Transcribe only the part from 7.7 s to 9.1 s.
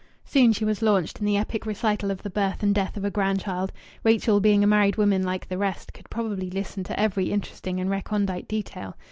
and recondite detail.